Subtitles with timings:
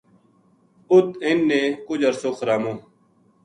[0.91, 2.73] اُت اِنھ نے کُج عرصو خرامو